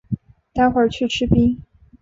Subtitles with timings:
[0.51, 1.61] 待会去吃冰